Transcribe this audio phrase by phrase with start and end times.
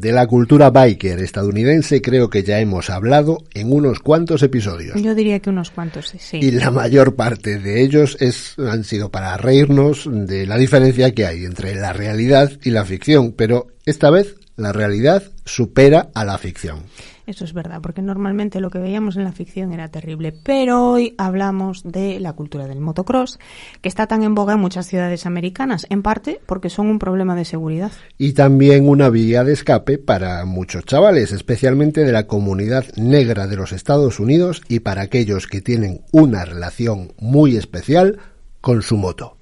[0.00, 4.98] De la cultura biker estadounidense creo que ya hemos hablado en unos cuantos episodios.
[4.98, 6.38] Yo diría que unos cuantos, sí.
[6.40, 11.26] Y la mayor parte de ellos es, han sido para reírnos de la diferencia que
[11.26, 16.38] hay entre la realidad y la ficción, pero esta vez la realidad supera a la
[16.38, 16.78] ficción.
[17.26, 21.14] Eso es verdad, porque normalmente lo que veíamos en la ficción era terrible, pero hoy
[21.18, 23.38] hablamos de la cultura del motocross,
[23.80, 27.34] que está tan en boga en muchas ciudades americanas, en parte porque son un problema
[27.34, 27.92] de seguridad.
[28.18, 33.56] Y también una vía de escape para muchos chavales, especialmente de la comunidad negra de
[33.56, 38.18] los Estados Unidos y para aquellos que tienen una relación muy especial
[38.60, 39.36] con su moto.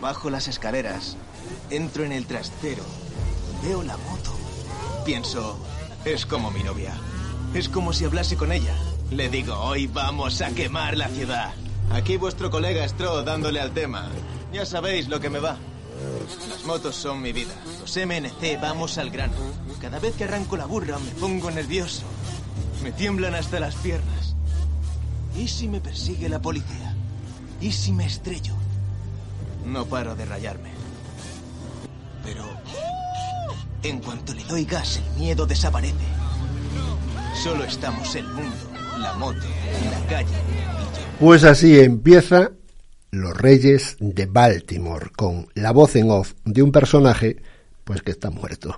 [0.00, 1.16] Bajo las escaleras,
[1.70, 2.82] entro en el trastero,
[3.62, 4.32] veo la moto.
[5.04, 5.58] Pienso,
[6.04, 6.94] es como mi novia.
[7.54, 8.74] Es como si hablase con ella.
[9.10, 11.52] Le digo, hoy vamos a quemar la ciudad.
[11.90, 14.08] Aquí vuestro colega Stro dándole al tema.
[14.52, 15.56] Ya sabéis lo que me va.
[16.50, 17.54] Las motos son mi vida.
[17.80, 19.34] Los MNC vamos al grano.
[19.80, 22.02] Cada vez que arranco la burra me pongo nervioso.
[22.82, 24.34] Me tiemblan hasta las piernas.
[25.36, 26.94] ¿Y si me persigue la policía?
[27.60, 28.54] ¿Y si me estrello?
[29.64, 30.70] No paro de rayarme.
[32.24, 32.44] Pero
[33.84, 35.94] en cuanto le doy gas, el miedo desaparece.
[37.42, 38.56] Solo estamos el mundo,
[38.98, 39.40] la moto,
[39.90, 40.34] la calle
[41.20, 42.52] Pues así empieza
[43.10, 47.36] Los Reyes de Baltimore, con la voz en off de un personaje
[47.84, 48.76] pues que está muerto.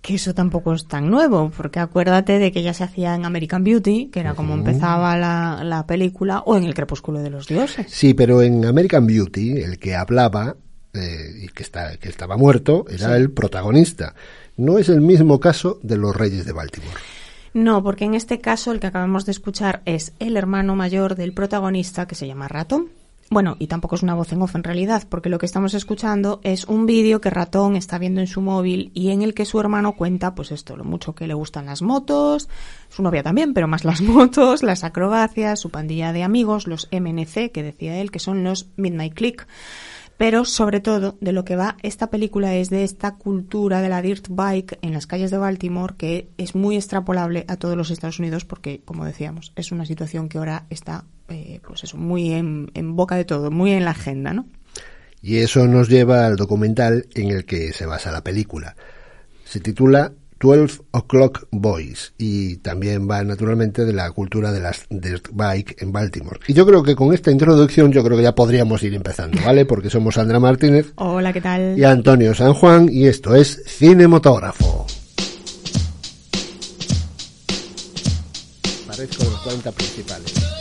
[0.00, 3.62] Que eso tampoco es tan nuevo, porque acuérdate de que ya se hacía en American
[3.62, 7.86] Beauty, que era como empezaba la, la película, o en El Crepúsculo de los Dioses.
[7.90, 10.56] Sí, pero en American Beauty, el que hablaba
[10.92, 14.14] eh, y que, está, que estaba muerto era el protagonista.
[14.56, 17.00] No es el mismo caso de los Reyes de Baltimore.
[17.54, 21.32] No, porque en este caso el que acabamos de escuchar es el hermano mayor del
[21.32, 22.88] protagonista que se llama Ratón.
[23.32, 26.40] Bueno, y tampoco es una voz en off en realidad, porque lo que estamos escuchando
[26.42, 29.60] es un vídeo que Ratón está viendo en su móvil y en el que su
[29.60, 32.48] hermano cuenta, pues esto, lo mucho que le gustan las motos,
[32.88, 37.52] su novia también, pero más las motos, las acrobacias, su pandilla de amigos, los MNC,
[37.52, 39.46] que decía él, que son los Midnight Click
[40.20, 44.02] pero sobre todo de lo que va esta película es de esta cultura de la
[44.02, 48.18] dirt bike en las calles de Baltimore que es muy extrapolable a todos los Estados
[48.18, 52.70] Unidos porque, como decíamos, es una situación que ahora está eh, pues eso, muy en,
[52.74, 54.44] en boca de todo, muy en la agenda, ¿no?
[55.22, 58.76] Y eso nos lleva al documental en el que se basa la película.
[59.46, 65.28] Se titula 12 O'Clock Boys y también va naturalmente de la cultura de las dirt
[65.32, 66.40] bike en Baltimore.
[66.46, 69.66] Y yo creo que con esta introducción yo creo que ya podríamos ir empezando, ¿vale?
[69.66, 71.78] Porque somos Sandra Martínez Hola, ¿qué tal?
[71.78, 74.86] y Antonio San Juan y esto es Cinemotógrafo.
[78.86, 80.59] Parezco los 40 principales.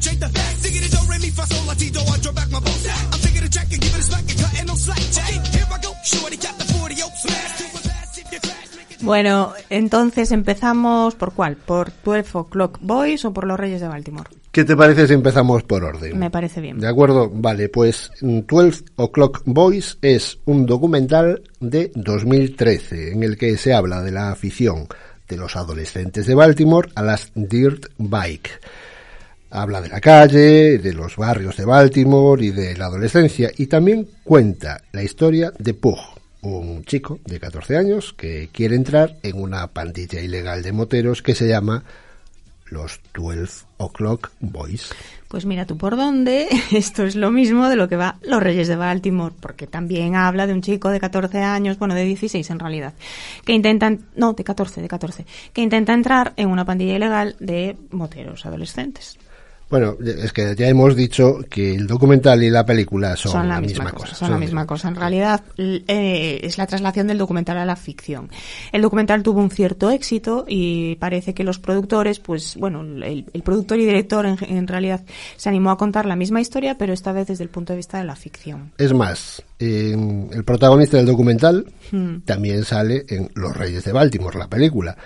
[0.00, 0.62] Penetrate the facts?
[0.62, 2.72] Singing it, do re mi fa sol la ti do, I draw back my bow.
[3.12, 5.02] I'm taking a check and giving it a smack and cutting no slack.
[5.12, 7.58] Check it, here I go, shorty got the 40 oak smash.
[7.58, 11.56] Too fast if you crash, make it Bueno, entonces empezamos por cuál?
[11.56, 14.30] ¿Por 12 O'Clock Boys o por los Reyes de Baltimore?
[14.50, 16.18] ¿Qué te parece si empezamos por orden?
[16.18, 16.80] Me parece bien.
[16.80, 23.36] De acuerdo, vale, pues mm, 12 O'Clock Boys es un documental de 2013 en el
[23.36, 24.88] que se habla de la afición
[25.28, 28.50] de los adolescentes de Baltimore a las dirt bike.
[29.50, 34.08] Habla de la calle, de los barrios de Baltimore y de la adolescencia y también
[34.22, 35.98] cuenta la historia de Pug,
[36.42, 41.34] un chico de 14 años que quiere entrar en una pandilla ilegal de moteros que
[41.34, 41.82] se llama
[42.70, 44.92] los 12 O'Clock Boys.
[45.28, 48.68] Pues mira tú por dónde, esto es lo mismo de lo que va Los Reyes
[48.68, 52.58] de Baltimore, porque también habla de un chico de 14 años, bueno, de 16 en
[52.58, 52.94] realidad,
[53.44, 57.76] que intentan, no, de 14, de 14, que intenta entrar en una pandilla ilegal de
[57.90, 59.18] moteros adolescentes.
[59.70, 63.60] Bueno, es que ya hemos dicho que el documental y la película son, Son, la,
[63.60, 64.14] misma, cosa.
[64.14, 64.88] Son la misma cosa.
[64.88, 68.28] En realidad eh, es la traslación del documental a la ficción.
[68.72, 73.42] El documental tuvo un cierto éxito y parece que los productores, pues bueno, el, el
[73.42, 75.02] productor y director en, en realidad
[75.36, 77.98] se animó a contar la misma historia, pero esta vez desde el punto de vista
[77.98, 78.72] de la ficción.
[78.76, 82.20] Es más, el protagonista del documental Hmm.
[82.24, 84.96] también sale en Los Reyes de Baltimore, la película.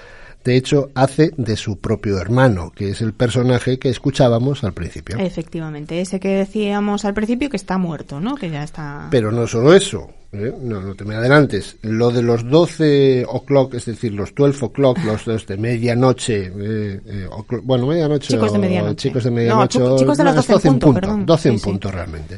[0.45, 5.19] De hecho, hace de su propio hermano, que es el personaje que escuchábamos al principio.
[5.19, 8.35] Efectivamente, ese que decíamos al principio que está muerto, ¿no?
[8.35, 9.09] Que ya está.
[9.11, 10.11] Pero no solo eso.
[10.35, 10.55] ¿Eh?
[10.63, 11.77] no, no te me adelantes.
[11.83, 17.01] Lo de los 12 o'clock, es decir, los 12 o'clock, los, los de medianoche, eh,
[17.07, 17.29] eh,
[17.63, 18.29] bueno, medianoche.
[18.29, 19.09] Chicos de medianoche.
[19.09, 19.79] Chicos de No, medianoche.
[19.79, 21.27] chu- o- chicos de las no, es 12 en punto, punto, perdón.
[21.27, 21.65] 12 en Sí, sí.
[21.71, 22.35] punto realmente.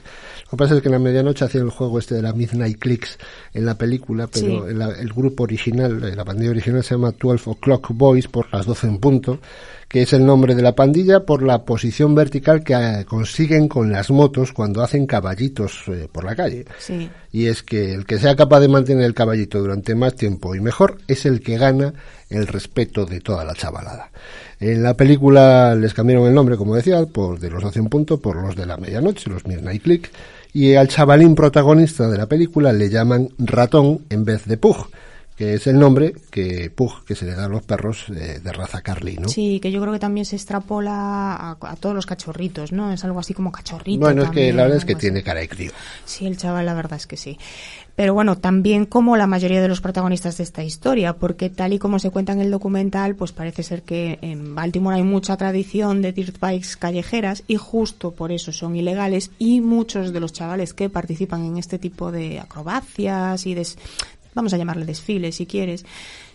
[0.46, 2.78] Lo que pasa es que en la medianoche hacían el juego este de la Midnight
[2.78, 3.18] Clicks
[3.52, 4.70] en la película, pero Sí.
[4.70, 8.46] en la- el grupo original, eh, la pandilla original se llama 12 O'Clock Boys por
[8.52, 9.40] las 12 en punto,
[9.88, 13.92] que es el nombre de la pandilla por la posición vertical que eh, consiguen con
[13.92, 16.64] las motos cuando hacen caballitos eh, por la calle.
[16.78, 17.08] Sí.
[17.32, 20.60] Y es que el que sea capaz de mantener el caballito durante más tiempo y
[20.60, 21.94] mejor es el que gana
[22.30, 24.10] el respeto de toda la chavalada.
[24.58, 28.20] En la película les cambiaron el nombre, como decía, por de los 12 en punto
[28.20, 30.10] por los de la medianoche, los Midnight Click,
[30.52, 34.88] y al chavalín protagonista de la película le llaman ratón en vez de Pug,
[35.36, 38.52] que es el nombre que Pug que se le da a los perros eh, de
[38.52, 39.28] raza Carly, ¿no?
[39.28, 42.90] Sí, que yo creo que también se extrapola a, a todos los cachorritos, ¿no?
[42.92, 44.00] Es algo así como cachorrito.
[44.00, 45.00] Bueno, es que la verdad es que así.
[45.02, 45.72] tiene cara de crío.
[46.04, 47.38] Sí, el chaval, la verdad es que sí.
[47.96, 51.78] Pero bueno, también como la mayoría de los protagonistas de esta historia, porque tal y
[51.78, 56.02] como se cuenta en el documental, pues parece ser que en Baltimore hay mucha tradición
[56.02, 60.74] de dirt bikes callejeras y justo por eso son ilegales y muchos de los chavales
[60.74, 63.78] que participan en este tipo de acrobacias y des-
[64.36, 65.84] vamos a llamarle desfiles si quieres,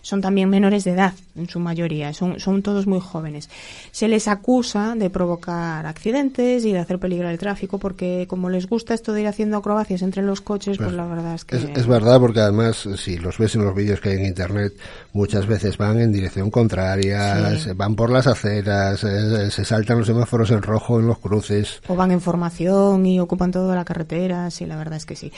[0.02, 3.48] son también menores de edad en su mayoría, son, son todos muy jóvenes.
[3.92, 8.66] Se les acusa de provocar accidentes y de hacer peligrar el tráfico porque como les
[8.68, 11.56] gusta esto de ir haciendo acrobacias entre los coches, pues, la verdad es que...
[11.56, 14.72] Es, es verdad, porque además, si los ves en los vídeos que hay en internet,
[15.12, 17.60] muchas veces van en dirección contraria, Sí.
[17.60, 21.80] se van por las aceras, eh, se saltan los semáforos en rojo en los cruces.
[21.86, 25.32] o van en formación y ocupan toda la carretera, sí, la verdad es que sí.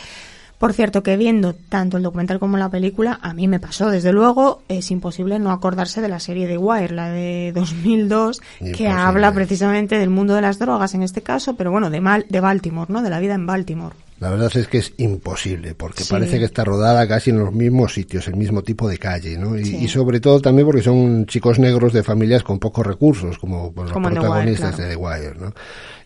[0.59, 4.13] Por cierto, que viendo tanto el documental como la película, a mí me pasó, desde
[4.13, 8.89] luego, es imposible no acordarse de la serie de Wire, la de 2002, que Imposible.
[8.91, 12.41] habla precisamente del mundo de las drogas en este caso, pero bueno, de, Mal, de
[12.41, 13.03] Baltimore, ¿no?
[13.03, 13.95] De la vida en Baltimore.
[14.21, 16.11] La verdad es que es imposible, porque Sí.
[16.11, 19.59] parece que está rodada casi en los mismos sitios, el mismo tipo de calle, ¿no?
[19.59, 19.77] Y, Sí.
[19.77, 23.93] y sobre todo también porque son chicos negros de familias con pocos recursos, como bueno,
[23.93, 24.89] Como los en The Wire, protagonistas claro.
[24.89, 25.53] de The Wire, ¿no?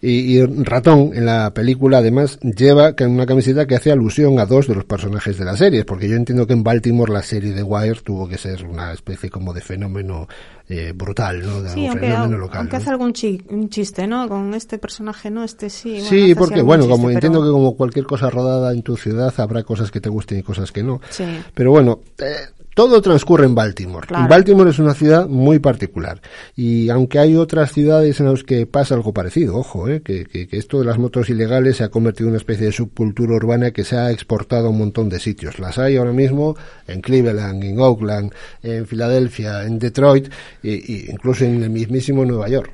[0.01, 4.69] Y, y Ratón en la película además lleva una camiseta que hace alusión a dos
[4.69, 7.63] de los personajes de la serie, porque yo entiendo que en Baltimore la serie de
[7.63, 10.29] Wire tuvo que ser una especie como de fenómeno
[10.69, 11.63] eh, brutal, ¿no?
[11.63, 12.69] De Sí, un aunque, fenómeno aunque local.
[12.71, 12.77] ¿no?
[12.77, 14.29] hace algún chi- un chiste, ¿no?
[14.29, 15.43] Con este personaje, ¿no?
[15.43, 15.93] Este sí.
[15.95, 18.97] bueno, Sí, porque bueno, chiste, como pero- entiendo que como cualquier cosa rodada en tu
[18.97, 21.01] ciudad habrá cosas que te gusten y cosas que no.
[21.11, 21.25] Sí.
[21.55, 22.35] Pero bueno, eh,
[22.79, 24.07] todo transcurre en Baltimore.
[24.07, 24.29] Claro.
[24.29, 26.21] Baltimore es una ciudad muy particular.
[26.55, 30.47] Y aunque hay otras ciudades en las que pasa algo parecido, ojo, eh, que, que-
[30.47, 33.73] que esto de las motos ilegales se ha convertido en una especie de subcultura urbana
[33.73, 35.59] que se ha exportado a un montón de sitios.
[35.59, 36.55] Las hay ahora mismo
[36.87, 38.33] en Cleveland, en Oakland,
[38.63, 40.29] en Filadelfia, en Detroit
[40.63, 42.71] e y incluso en el mismísimo Nueva York.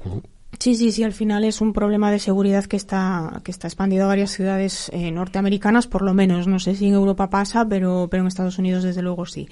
[0.60, 4.04] Sí, sí, sí, al final es un problema de seguridad que está, que está expandido
[4.04, 6.46] a varias ciudades eh, norteamericanas, por lo menos.
[6.46, 9.48] No sé si en Europa pasa, pero, pero en Estados Unidos desde luego sí.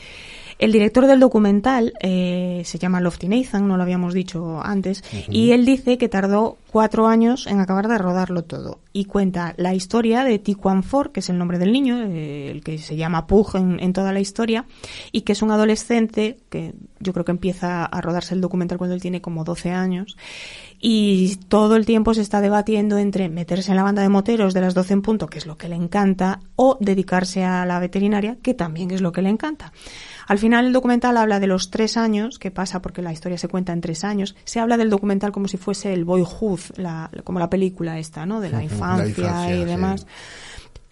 [0.63, 5.51] El director del documental eh, se llama Lofty Nathan, no lo habíamos dicho antes, y
[5.51, 8.79] él dice que tardó cuatro años en acabar de rodarlo todo.
[8.93, 12.63] Y cuenta la historia de Tiquan Ford, que es el nombre del niño, eh, el
[12.63, 14.65] que se llama Pug en, en toda la historia,
[15.11, 18.95] y que es un adolescente que yo creo que empieza a rodarse el documental cuando
[18.95, 20.17] él tiene como 12 años.
[20.81, 24.61] Y todo el tiempo se está debatiendo entre meterse en la banda de moteros de
[24.61, 28.37] las 12 en punto, que es lo que le encanta, o dedicarse a la veterinaria,
[28.41, 29.73] que también es lo que le encanta.
[30.27, 33.49] Al final el documental habla de los tres años que pasa, porque la historia se
[33.49, 34.35] cuenta en tres años.
[34.45, 38.41] Se habla del documental como si fuese el boyhood, la, como la película esta, ¿no?
[38.41, 40.05] De la infancia, y sí.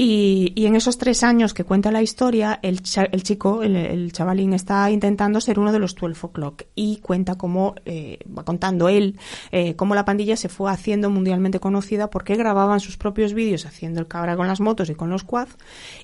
[0.03, 3.77] Y, y en esos tres años que cuenta la historia, el, cha- el chico, el,
[3.77, 8.43] el chavalín, está intentando ser uno de los 12 o'clock y cuenta cómo, eh, va
[8.43, 9.19] contando él,
[9.53, 14.01] eh, cómo la pandilla se fue haciendo mundialmente conocida porque grababan sus propios vídeos haciendo
[14.01, 15.55] el cabra con las motos y con los quads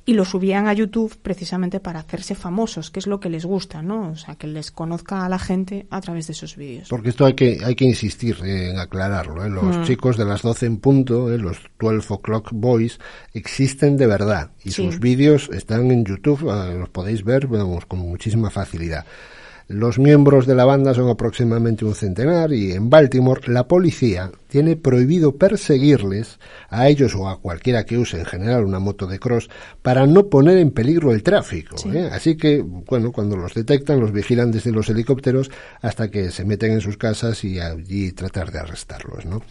[0.05, 3.81] y lo subían a YouTube precisamente para hacerse famosos, que es lo que les gusta,
[3.81, 4.11] ¿no?
[4.11, 6.89] O sea, que les conozca a la gente a través de esos vídeos.
[6.91, 9.43] Porque esto hay que, hay que insistir en aclararlo.
[9.43, 9.49] ¿eh?
[9.49, 9.85] Los Mm.
[9.85, 11.39] chicos de las 12 en punto, ¿eh?
[11.39, 13.01] los 12 o'clock boys,
[13.33, 14.51] existen de verdad.
[14.65, 14.85] Y Sí.
[14.85, 19.05] sus vídeos están en YouTube, eh, los podéis ver vamos, con muchísima facilidad.
[19.69, 24.77] Los miembros de la banda son aproximadamente un centenar y en Baltimore la policía tiene
[24.77, 26.39] prohibido perseguirles
[26.71, 29.51] a ellos o a cualquiera que use en general una moto de cross
[29.83, 31.77] para no poner en peligro el tráfico.
[31.79, 31.89] Sí.
[31.93, 32.09] ¿eh?
[32.13, 35.51] Así que, bueno, cuando los detectan, los vigilan desde los helicópteros
[35.83, 39.43] hasta que se meten en sus casas y allí tratar de arrestarlos, ¿no?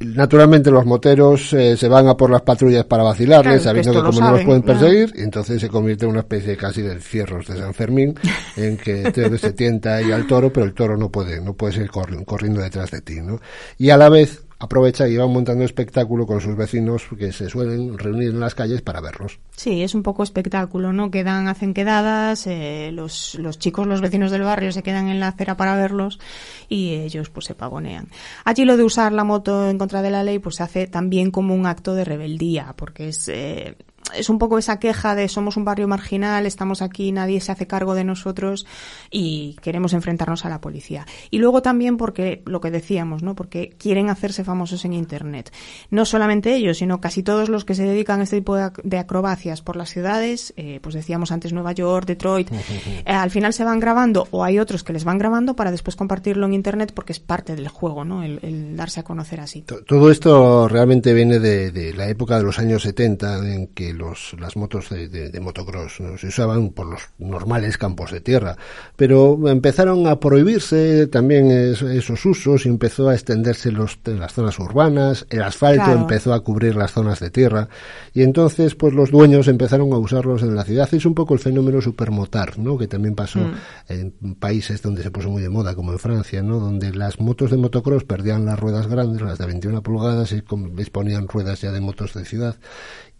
[0.00, 3.98] Naturalmente los moteros eh, se van a por las patrullas para vacilarles, Claro, sabiendo que
[3.98, 6.98] lo como no los pueden perseguir, y entonces se convierte en una especie casi de
[7.00, 8.14] fierros de San Fermín,
[8.56, 11.74] en que te- se tienta ahí al toro, pero el toro no puede, no puede
[11.74, 13.40] seguir corri- corriendo detrás de ti, ¿no?
[13.76, 17.96] Y a la vez aprovecha y va montando espectáculo con sus vecinos que se suelen
[17.96, 19.40] reunir en las calles para verlos.
[19.56, 21.10] Sí, es un poco espectáculo, ¿no?
[21.10, 25.28] Quedan, hacen quedadas, eh, los, los chicos, los vecinos del barrio se quedan en la
[25.28, 26.20] acera para verlos
[26.68, 28.08] y ellos pues se pavonean.
[28.44, 31.30] Allí lo de usar la moto en contra de la ley pues se hace también
[31.30, 33.28] como un acto de rebeldía, porque es...
[33.28, 33.76] Eh,
[34.14, 37.66] es un poco esa queja de somos un barrio marginal, estamos aquí, nadie se hace
[37.66, 38.66] cargo de nosotros
[39.10, 41.06] y queremos enfrentarnos a la policía.
[41.30, 43.34] Y luego también porque lo que decíamos, ¿no?
[43.34, 45.52] Porque quieren hacerse famosos en internet.
[45.90, 49.62] No solamente ellos, sino casi todos los que se dedican a este tipo de, acrobacias
[49.62, 53.80] por las ciudades, eh, pues decíamos antes Nueva York, Detroit, eh, al final se van
[53.80, 57.20] grabando o hay otros que les van grabando para después compartirlo en internet porque es
[57.20, 58.22] parte del juego, ¿no?
[58.22, 59.62] El, darse a conocer así.
[59.62, 64.34] Todo esto realmente viene de, de la época de los años 70 en que los,
[64.38, 66.18] las motos de, de, motocross, ¿no?
[66.18, 68.56] se usaban por los normales campos de tierra,
[68.96, 75.26] pero empezaron a prohibirse también esos usos y empezó a extenderse los, las zonas urbanas,
[75.30, 77.68] el asfalto empezó a cubrir las zonas de tierra
[78.14, 80.88] y entonces pues los dueños empezaron a usarlos en la ciudad.
[80.92, 82.78] Es un poco el fenómeno supermotar, ¿no?
[82.78, 83.54] que también pasó mm.
[83.88, 86.58] en países donde se puso muy de moda, como en Francia, ¿no?
[86.58, 90.42] donde las motos de motocross perdían las ruedas grandes, las de 21 pulgadas, y
[90.74, 92.56] les ponían ruedas ya de motos de ciudad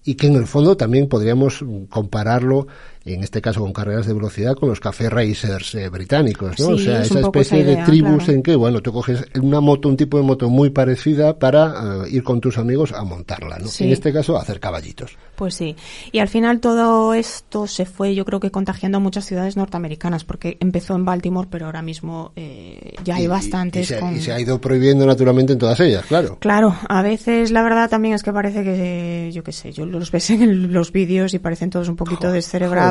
[0.04, 2.66] y que en el fondo también podríamos compararlo
[3.04, 6.69] en este caso con carreras de velocidad, con los café racers eh, británicos, ¿no?
[6.69, 10.19] o sea, esa especie de tribus en que, bueno, tú coges una moto, un tipo
[10.19, 13.66] de moto muy parecida para eh, ir con tus amigos a montarla, ¿no?
[13.78, 15.16] En este caso, hacer caballitos.
[15.37, 15.76] Pues sí.
[16.12, 20.25] Y al final todo esto se fue, yo creo que contagiando a muchas ciudades norteamericanas,
[20.25, 23.90] porque empezó en Baltimore, pero ahora mismo eh, ya hay bastantes.
[23.90, 26.37] Y se, ha ido prohibiendo naturalmente en todas ellas, claro.
[26.40, 30.11] Claro, a veces la verdad también es que parece que, yo qué sé, yo los
[30.11, 32.89] ves en los vídeos y parecen todos un poquito descerebrados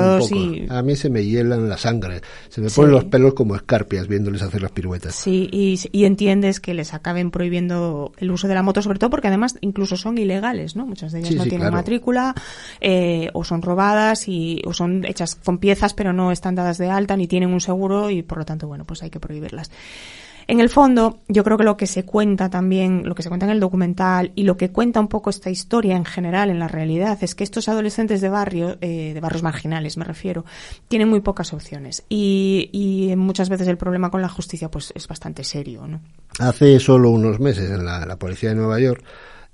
[0.69, 4.41] a mí se me hielan la sangre, se me ponen los pelos como escarpias viéndoles
[4.41, 5.15] hacer las piruetas.
[5.15, 9.27] Sí, y, entiendes que les acaben prohibiendo el uso de la moto, sobre todo porque
[9.27, 10.85] además incluso son ilegales, ¿no?
[10.85, 12.33] Muchas de ellas no tienen matrícula
[12.81, 16.89] eh, o son robadas y, o son hechas con piezas pero no están dadas de
[16.89, 19.69] alta ni tienen un seguro y por lo tanto, bueno, pues hay que prohibirlas.
[20.49, 23.45] En el fondo, yo creo que lo que se cuenta también, lo que se cuenta
[23.45, 26.67] en el documental y lo que cuenta un poco esta historia en general en la
[26.67, 30.45] realidad es que estos adolescentes de barrio, eh, de barrios marginales me refiero,
[30.87, 35.07] tienen muy pocas opciones y, y muchas veces el problema con la justicia pues es
[35.07, 36.01] bastante serio, ¿no?
[36.39, 39.03] Hace solo unos meses en la, la policía de Nueva York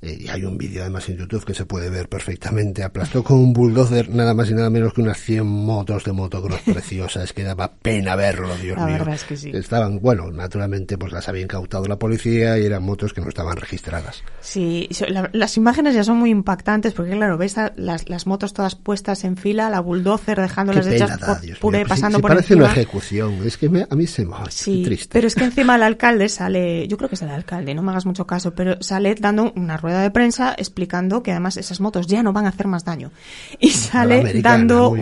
[0.06, 2.84] eh, y hay un vídeo además en YouTube que se puede ver perfectamente.
[2.84, 6.62] Aplastó con un bulldozer nada más y nada menos que unas 100 motos de motocross
[6.66, 7.34] preciosas.
[7.34, 8.98] que daba pena verlo, Dios la mío.
[9.00, 9.52] Verdad es que sí.
[9.54, 13.58] Estaban, bueno, naturalmente pues las había incautado la policía y eran motos que no estaban
[13.58, 14.24] registradas.
[14.42, 14.90] Sí,
[15.34, 19.38] las imágenes ya son muy impactantes porque claro, ves las, las motos todas puestas en
[19.38, 21.20] fila, la bulldozer dejándolas hechas
[21.60, 25.10] pure, pues pasando por parece una ejecución, es que a mí se me sí, triste.
[25.12, 27.92] Pero es que encima el alcalde sale, yo creo que es el alcalde, no me
[27.92, 32.08] hagas mucho caso, pero sale dando una rueda de prensa explicando que además esas motos
[32.08, 33.12] ya no van a hacer más daño.
[33.60, 34.96] Y sale dando,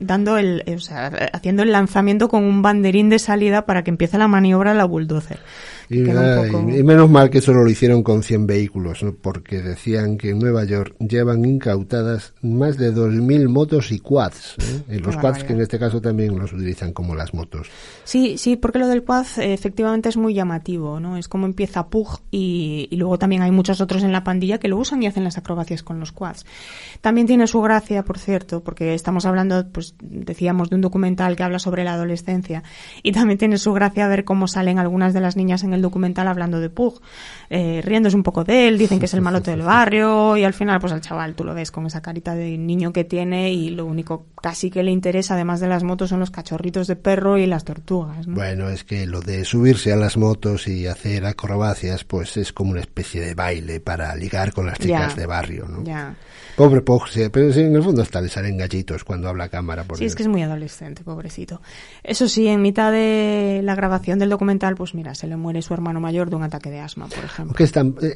[0.00, 4.18] dando el, o sea, haciendo el lanzamiento con un banderín de salida para que empiece
[4.18, 5.40] la maniobra la bulldozer.
[5.88, 5.98] Y,
[6.82, 10.94] menos mal que solo lo hicieron con 100 vehículos, porque decían que en Nueva York
[10.98, 14.56] llevan incautadas más de 2.000 motos y quads.
[14.58, 14.96] ¿eh?
[14.96, 17.68] Y los quads que en este caso también los utilizan como las motos.
[18.04, 21.16] Sí, sí, porque lo del quad eh, efectivamente es muy llamativo, ¿no?
[21.16, 24.68] Es como empieza Pug y, y, luego también hay muchos otros en la pandilla que
[24.68, 26.44] lo usan y hacen las acrobacias con los quads.
[27.00, 31.42] También tiene su gracia, por cierto, porque estamos hablando, pues decíamos, de un documental que
[31.42, 32.62] habla sobre la adolescencia
[33.02, 36.28] y también tiene su gracia ver cómo salen algunas de las niñas en el documental
[36.28, 37.00] hablando de Pug,
[37.50, 40.54] eh, riéndose un poco de él, dicen que es el malote del barrio y al
[40.54, 43.70] final pues al chaval tú lo ves con esa carita de niño que tiene y
[43.70, 47.38] lo único casi que le interesa además de las motos son los cachorritos de perro
[47.38, 48.26] y las tortugas.
[48.26, 52.72] Bueno, es que lo de subirse a las motos y hacer acrobacias pues es como
[52.72, 55.84] una especie de baile para ligar con las chicas de barrio, ¿no?
[55.84, 56.14] Ya.
[56.56, 59.84] Pobre Pog, pero sí, en el fondo hasta le salen gallitos cuando habla a cámara.
[59.84, 61.60] Por sí, es que es muy adolescente, pobrecito.
[62.02, 65.74] Eso sí, en mitad de la grabación del documental, pues mira, se le muere su
[65.74, 67.56] hermano mayor de un ataque de asma, por ejemplo.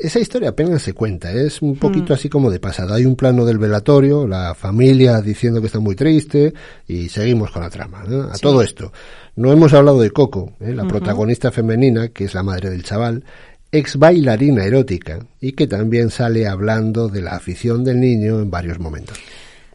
[0.00, 2.16] esa historia apenas se cuenta, es un poquito mm.
[2.16, 2.96] así como de pasada.
[2.96, 6.54] Hay un plano del velatorio, la familia diciendo que está muy triste
[6.88, 8.04] y seguimos con la trama.
[8.32, 8.90] A todo esto.
[9.36, 10.72] No hemos hablado de Coco, ¿eh?
[10.74, 13.24] la protagonista femenina, que es la madre del chaval,
[13.72, 18.78] ex bailarina erótica y que también sale hablando de la afición del niño en varios
[18.80, 19.18] momentos.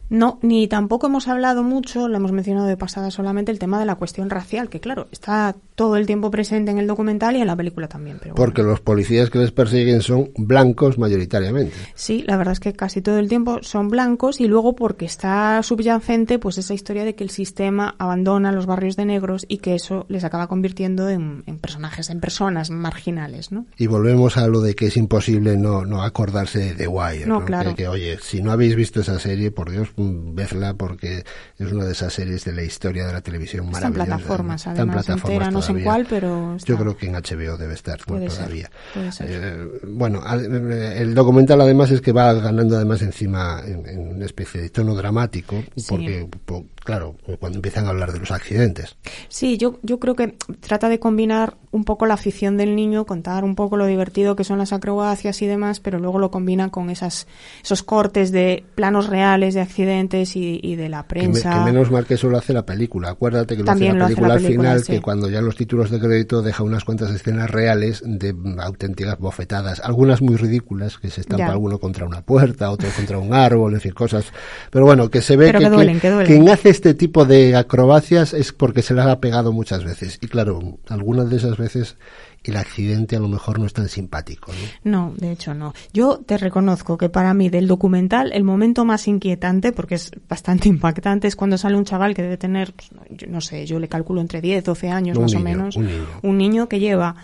[0.08, 3.86] No, ni tampoco hemos hablado mucho, lo hemos mencionado de pasada solamente, el tema de
[3.86, 7.46] la cuestión racial, que claro, está todo el tiempo presente en el documental y en
[7.46, 8.18] la película también.
[8.20, 8.72] Pero Porque bueno.
[8.72, 11.74] los policías que les persiguen son blancos mayoritariamente.
[11.94, 15.62] Sí, la verdad es que casi todo el tiempo son blancos y luego porque está
[15.62, 19.74] subyacente pues esa historia de que el sistema abandona los barrios de negros y que
[19.74, 23.66] eso les acaba convirtiendo en, en personajes, en personas marginales, ¿no?
[23.76, 27.26] Y volvemos a lo de que es imposible no, no acordarse de The Wire.
[27.26, 27.44] No, ¿no?
[27.44, 27.70] claro.
[27.70, 31.24] Que, que, oye, si no habéis visto esa serie, por Dios, vedla porque
[31.58, 34.54] es una de esas series de la historia de la televisión Está en maravillosa.
[34.54, 36.68] Está en además, plataformas entera, no sé en cuál, pero está.
[36.68, 38.70] Yo creo que en HBO debe estar todavía.
[38.94, 39.26] puede ser.
[39.30, 44.26] Eh, bueno, eh, el documental además es que va ganando además encima en, en una
[44.26, 45.86] especie de tono dramático, Sí.
[45.88, 48.96] porque, po- claro, cuando empiezan a hablar de los accidentes.
[49.28, 53.44] Sí, yo, yo creo que trata de combinar un poco la afición del niño, contar
[53.44, 56.88] un poco lo divertido que son las acrobacias y demás, pero luego lo combina con
[56.88, 57.26] esas,
[57.62, 61.50] esos cortes de planos reales de accidentes y, y de la Que, me- prensa.
[61.52, 63.10] que menos mal que eso lo hace la película.
[63.10, 64.92] Acuérdate que lo También hace lo la película la al final, sí.
[64.92, 69.18] que cuando ya los títulos de crédito deja unas cuantas escenas reales de mm, auténticas
[69.18, 71.52] bofetadas, algunas muy ridículas, que se estampa Ya.
[71.52, 74.24] alguno contra una puerta, otro contra un árbol, en fin, cosas.
[74.70, 76.26] Pero bueno, que se ve Pero que, que duelen, que duelen.
[76.32, 80.18] quien hace este tipo de acrobacias es porque se las ha pegado muchas veces.
[80.20, 81.96] Y claro, algunas de esas veces
[82.44, 84.52] el accidente a lo mejor no es tan simpático.
[84.84, 85.08] ¿no?
[85.08, 85.72] No, de hecho no.
[85.94, 90.68] Yo te reconozco que para mí del documental el momento más inquietante, porque es bastante
[90.74, 93.78] impactante, es cuando sale un chaval que debe tener, pues, no, yo no sé, yo
[93.78, 95.76] le calculo entre 10, 12 años Un más o menos.
[95.76, 96.06] un niño.
[96.22, 97.16] Un niño que lleva,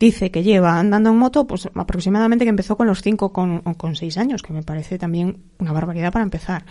[0.00, 3.74] dice que lleva andando en moto, pues aproximadamente que empezó con los 5 con, o
[3.74, 6.64] con 6 años, que me parece también una barbaridad para empezar.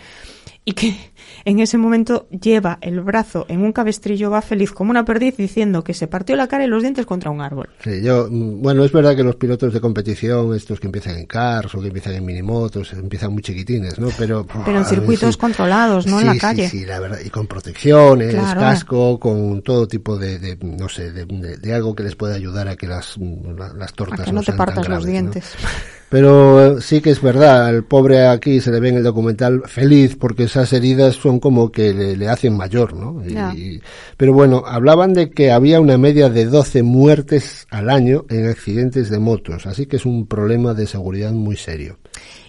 [0.68, 0.96] Y que
[1.44, 5.84] en ese momento lleva el brazo en un cabestrillo, va feliz como una perdiz diciendo
[5.84, 7.68] que se partió la cara y los dientes contra un árbol.
[7.84, 11.26] Sí, yo, mm, bueno, es verdad que los pilotos de competición, estos que empiezan en
[11.26, 14.08] cars o que empiezan en minimotos, empiezan muy chiquitines, ¿no?
[14.18, 15.40] Pero, Pero en circuitos sí.
[15.40, 16.68] controlados, no en Sí, la sí, calle.
[16.68, 18.60] Sí, la verdad, y con protecciones, Claro.
[18.60, 22.34] casco, con todo tipo de, de, no sé, de, de- de algo que les pueda
[22.34, 24.86] ayudar a que las, mm, la- las tortas A que no te sean partas los
[24.88, 25.10] graves, ¿no?
[25.12, 25.44] dientes.
[26.08, 29.62] Pero eh, sí que es verdad, el pobre aquí se le ve en el documental
[29.66, 33.24] feliz porque esas heridas son como que le, le hacen mayor, ¿no?
[33.26, 33.80] Y-
[34.16, 39.10] pero bueno, hablaban de que había una media de 12 muertes al año en accidentes
[39.10, 41.98] de motos, así que es un problema de seguridad muy serio.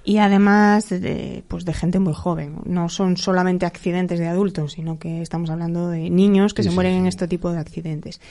[0.04, 2.56] Y además de, pues de gente muy joven.
[2.66, 6.72] No son solamente accidentes de adultos, sino que estamos hablando de niños que Sí, se
[6.72, 8.22] sí, mueren en este tipo de accidentes.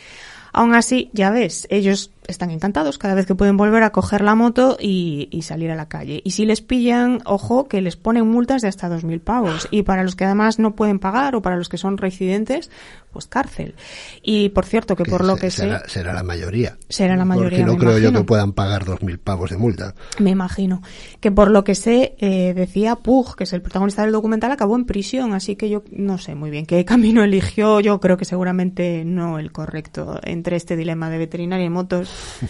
[0.56, 4.34] Aún así, ya ves, ellos están encantados cada vez que pueden volver a coger la
[4.34, 6.22] moto y, y salir a la calle.
[6.24, 9.68] Y si les pillan, ojo, que les ponen multas de hasta 2.000 pavos.
[9.70, 12.70] Y para los que además no pueden pagar o para los que son reincidentes,
[13.16, 13.74] pues cárcel.
[14.22, 16.76] Y por cierto, que por lo que sé, será, será la mayoría.
[16.90, 19.94] Será la mayoría, Porque no me creo yo que puedan pagar 2.000 pavos de multa.
[20.18, 20.82] Me imagino.
[21.20, 24.76] Que por lo que sé, eh, decía Pug, que es el protagonista del documental, acabó
[24.76, 27.80] en prisión, así que yo no sé muy bien qué camino eligió.
[27.80, 32.10] Yo creo que seguramente no el correcto entre este dilema de veterinaria y motos.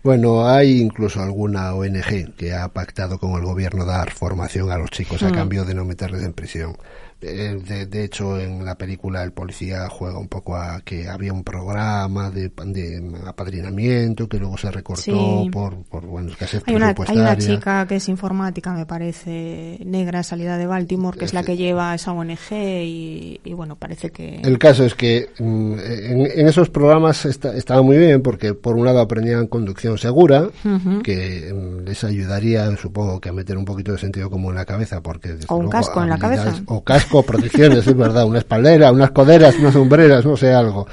[0.00, 4.90] Bueno, hay incluso alguna ONG que ha pactado con el gobierno dar formación a los
[4.90, 5.34] chicos a Mm.
[5.34, 6.76] cambio de no meterles en prisión.
[7.20, 11.32] Eh, De, de hecho, en la película el policía juega un poco a que había
[11.32, 15.50] un programa de, de apadrinamiento que luego se recortó Sí.
[15.52, 20.22] por, por bueno, escasez Hay una, hay una chica que es informática, me parece, negra,
[20.22, 24.36] salida de Baltimore, que es la que lleva esa ONG y, y bueno, parece que...
[24.42, 28.76] El caso es que mm, en, en esos programas esta- estaba muy bien porque por
[28.76, 30.48] un lado aprendían conducción segura,
[31.02, 34.64] que mm, les ayudaría, supongo que a meter un poquito de sentido común en la
[34.64, 36.54] cabeza, porque O un luego, casco en la cabeza.
[36.66, 40.86] o casco, protecciones, es verdad, una espaldera, unas coderas, unas sombreras, no sé algo.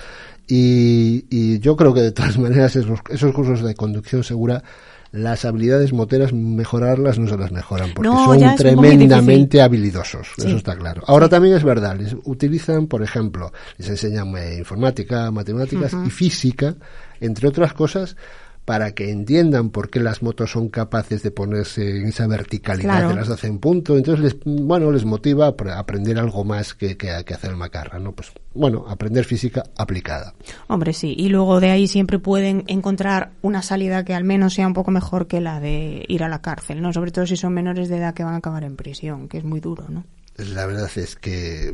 [0.47, 4.63] Y, y yo creo que de todas maneras esos, esos cursos de conducción segura
[5.11, 10.47] las habilidades moteras mejorarlas no se las mejoran porque No, son tremendamente habilidosos, Sí.
[10.47, 11.03] eso está claro.
[11.07, 16.75] Ahora también es verdad, les utilizan, por ejemplo, les enseñan eh, informática, matemáticas y física,
[17.21, 18.17] entre otras cosas,
[18.65, 23.09] para que entiendan por qué las motos son capaces de ponerse en esa verticalidad Claro.
[23.09, 23.95] que las hacen punto.
[23.95, 27.99] Entonces, les, bueno, les motiva a apre- aprender algo más que, que, que hacer macarra,
[27.99, 28.11] ¿no?
[28.13, 30.33] Pues, bueno, aprender física aplicada.
[30.67, 31.13] Hombre, sí.
[31.15, 34.89] Y luego de ahí siempre pueden encontrar una salida que al menos sea un poco
[34.89, 36.91] mejor que la de ir a la cárcel, ¿no?
[36.91, 39.43] Sobre todo si son menores de edad que van a acabar en prisión, que es
[39.43, 40.03] muy duro, ¿no?
[40.37, 41.73] La verdad es que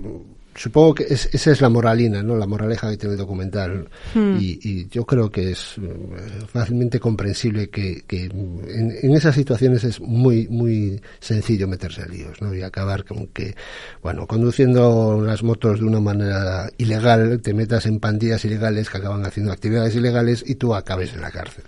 [0.56, 2.36] supongo que es- esa es la moralina, ¿no?
[2.38, 3.88] La moraleja que tiene el documental.
[4.14, 4.38] Hmm.
[4.40, 9.84] Y, y yo creo que es eh, fácilmente comprensible que, que en, en esas situaciones
[9.84, 12.54] es muy, muy sencillo meterse a líos, ¿no?
[12.54, 13.56] Y acabar con que,
[14.04, 19.26] bueno, conduciendo las motos de una manera ilegal, te metas en pandillas ilegales que acaban
[19.26, 21.64] haciendo actividades ilegales y tú acabes en la cárcel.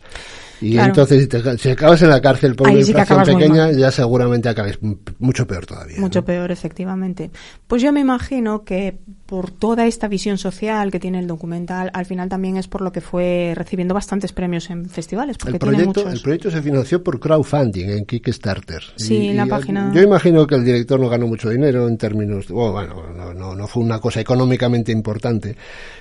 [0.64, 0.88] Y Claro.
[0.90, 3.92] entonces, si, te- si acabas en la cárcel por Ahí una sí infracción pequeña, ya
[3.92, 4.80] seguramente acabes
[5.20, 6.00] mucho peor todavía.
[6.00, 6.26] Mucho ¿no?
[6.26, 7.32] peor, efectivamente.
[7.68, 12.06] Pues yo me imagino que por toda esta visión social que tiene el documental, al
[12.06, 15.76] final también es por lo que fue recibiendo bastantes premios en festivales, porque El tiene
[15.78, 16.14] proyecto, muchos.
[16.14, 18.84] el proyecto se financió por crowdfunding en Kickstarter.
[18.96, 22.48] Sí, en la página- Yo imagino que el director no ganó mucho dinero en términos,
[22.48, 25.58] bueno, no, no, no fue una cosa económicamente importante,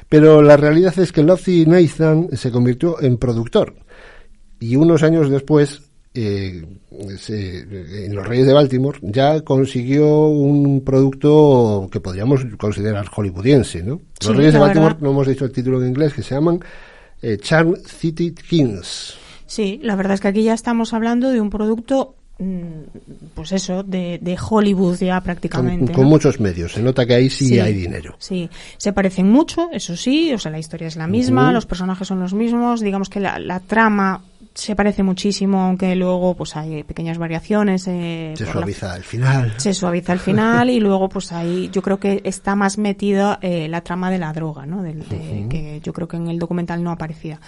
[0.08, 3.74] pero la realidad es que Lofty Nathan se convirtió en productor
[4.62, 5.82] y unos años después
[6.14, 6.62] eh,
[7.18, 14.00] se- en Los Reyes de Baltimore ya consiguió un producto que podríamos considerar hollywoodiense, ¿no?
[14.20, 15.02] Sí, Los Reyes de Baltimore, verdad.
[15.02, 16.60] no hemos dicho el título en inglés, que se llaman
[17.22, 19.14] eh, Charm City Kings.
[19.46, 22.66] Sí, la verdad es que aquí ya estamos hablando de un producto, mm,
[23.34, 25.92] pues eso, de, de Hollywood ya prácticamente.
[25.92, 26.08] con ¿no?
[26.10, 26.72] muchos medios.
[26.72, 28.16] Se nota que ahí sí, Sí, hay dinero.
[28.18, 32.06] Sí, se parecen mucho, eso sí, o sea, la historia es la misma, los personajes
[32.08, 34.22] son los mismos, digamos que la, la trama
[34.54, 37.86] se parece muchísimo, aunque luego pues hay pequeñas variaciones.
[37.88, 39.54] eh, Se la- suaviza al final.
[39.56, 43.68] se suaviza al final y luego pues ahí yo creo que está más metida eh,
[43.68, 44.82] la trama de la droga, ¿no?
[44.82, 47.40] Del- de- que yo creo que en el documental no aparecía.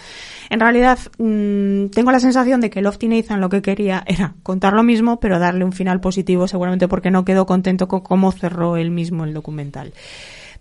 [0.51, 4.73] En realidad mm, tengo la sensación de que Lofty Nathan lo que quería era contar
[4.73, 8.77] lo mismo pero darle un final positivo seguramente porque no quedó contento con cómo cerró
[8.77, 9.93] él mismo el documental.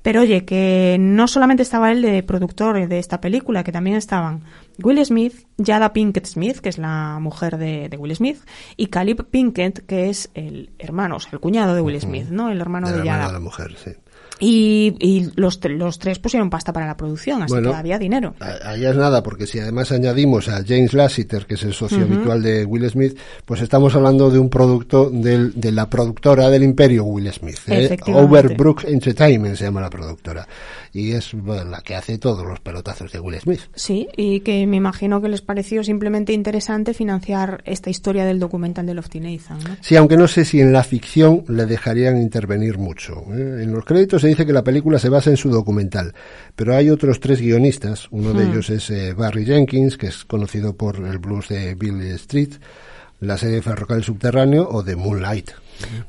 [0.03, 4.43] Pero oye, que no solamente estaba él de productor de esta película, que también estaban
[4.83, 8.37] Will Smith, Jada Pinkett Smith, que es la mujer de, de Will Smith,
[8.75, 12.51] y Caleb Pinkett, que es el hermano, o sea, el cuñado de Will Smith, ¿no?
[12.51, 13.91] El hermano de de, de la mujer, sí.
[14.45, 17.71] Y, y los, los tres pusieron pasta para la producción, así Bueno.
[17.71, 18.35] que había dinero.
[18.41, 22.01] A- Allá es nada, porque si además añadimos a James Lassiter, que es el socio
[22.01, 26.63] habitual de Will Smith, pues estamos hablando de un producto del- de la productora del
[26.63, 27.59] imperio Will Smith.
[27.67, 27.97] ¿eh?
[28.07, 30.47] Overbrook Entertainment se llama la productora.
[30.91, 33.61] Y es bueno, la que hace todos los pelotazos de Will Smith.
[33.73, 38.85] Sí, y que me imagino que les pareció simplemente interesante financiar esta historia del documental
[38.85, 39.77] de Lofty Nathan, ¿no?
[39.81, 43.23] Sí, aunque no sé si en la ficción le dejarían intervenir mucho.
[43.33, 43.61] ¿eh?
[43.63, 46.13] En los créditos dice que la película se basa en su documental,
[46.55, 48.07] pero hay otros tres guionistas.
[48.11, 52.01] Uno de ellos es eh, Barry Jenkins, que es conocido por el blues de Bill
[52.13, 52.53] Street,
[53.19, 55.51] la serie Ferrocarril Subterráneo o de Moonlight.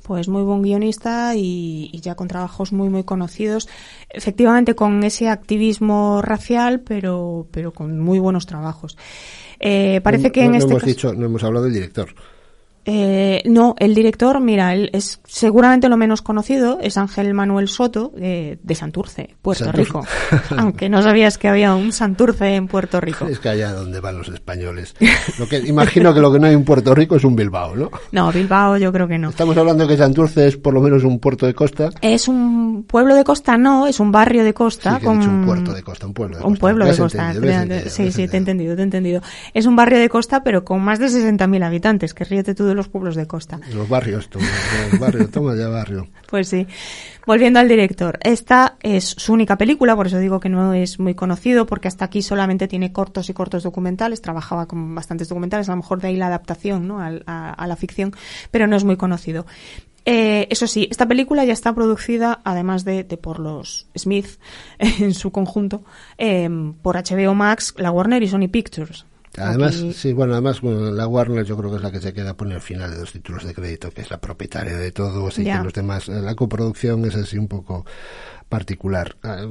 [0.03, 3.69] Pues muy buen guionista y, y ya con trabajos muy muy conocidos,
[4.11, 8.97] efectivamente con ese activismo racial, pero pero con muy buenos trabajos.
[9.61, 12.09] Eh, parece No- que en no este hemos caso- dicho, no hemos hablado del director.
[12.87, 18.13] Eh, no, el director, mira, él es seguramente lo menos conocido, es Ángel Manuel Soto
[18.19, 19.85] eh, de Santurce, Puerto Santurce.
[19.87, 20.07] Rico.
[20.59, 23.27] Aunque no sabías que había un Santurce en Puerto Rico.
[23.35, 24.95] Es que allá donde van los españoles.
[25.39, 27.91] Lo que, imagino que lo que no hay en Puerto Rico es un Bilbao, ¿no?
[28.13, 29.31] No, Bilbao yo creo que no.
[29.31, 31.89] Estamos hablando que Santurce es por lo menos un puerto de costa.
[32.01, 34.99] Es un pueblo de costa, no, es un barrio de costa.
[34.99, 35.19] Sí, he con...
[35.19, 36.61] un puerto de costa, un pueblo de Un costa.
[36.61, 37.33] pueblo Me de costa.
[37.33, 39.23] entendido, sí, sí, te he entendido, te he entendido.
[39.55, 42.74] Es un barrio de costa, pero con más de 60.000 habitantes, que ríete tú de
[42.75, 43.61] los pueblos de costa.
[43.73, 44.47] Los barrios, toma,
[44.91, 46.09] los barrios, toma ya barrio.
[46.35, 46.67] Pues sí.
[47.27, 51.15] Volviendo al director, esta es su única película, por eso digo que no es muy
[51.15, 55.73] conocido, porque hasta aquí solamente tiene cortos y cortos documentales, trabajaba con bastantes documentales, a
[55.73, 57.01] lo mejor de ahí la adaptación ¿no?
[57.01, 58.13] a, a la ficción,
[58.51, 59.47] pero no es muy conocido.
[60.07, 64.39] Eh, eso sí, esta película ya está producida, además de, de por los Smith
[64.79, 65.85] en su conjunto,
[66.19, 66.49] eh,
[66.83, 69.07] por HBO Max, la Warner y Sony Pictures.
[69.37, 72.13] Además, Aquí- sí, bueno, además bueno, la Warner yo creo que es la que se
[72.13, 75.27] queda pone al final de los títulos de crédito, que es la propietaria de todo,
[75.29, 77.85] así que los demás, eh, la coproducción es así un poco
[78.59, 79.17] particular.
[79.25, 79.45] Ah,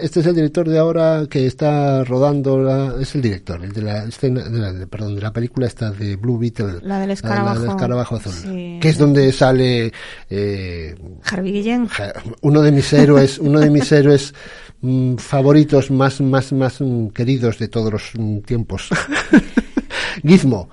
[0.00, 3.82] Este es el director de ahora que está rodando, la, es el director, el de
[3.82, 7.10] la escena, de la- de- perdón, de la película esta de Blue Beetle, La del
[7.10, 7.60] escarabajo.
[7.60, 8.78] del escarabajo azul, Sí.
[8.80, 9.92] que es donde sale
[10.30, 10.94] eh,
[11.30, 11.88] Harvey Guillén.
[12.40, 14.32] Uno de mis héroes, uno de mis héroes
[14.80, 18.88] mm, favoritos más, más, más mm, queridos de todos los mm, tiempos.
[20.22, 20.68] Gizmo.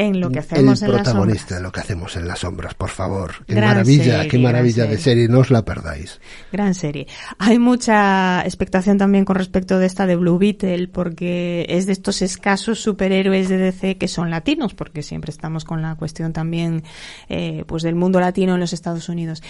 [0.00, 2.72] En lo que hacemos el en las protagonista de lo que hacemos en las sombras,
[2.74, 3.44] por favor.
[3.48, 5.02] Qué Gran maravilla, serie, qué maravilla de serie.
[5.02, 6.20] serie, no os la perdáis.
[6.52, 7.08] Gran serie.
[7.40, 12.22] Hay mucha expectación también con respecto de esta de Blue Beetle, porque es de estos
[12.22, 16.84] escasos superhéroes de DC que son latinos, porque siempre estamos con la cuestión también
[17.28, 19.42] eh, pues del mundo latino en los Estados Unidos.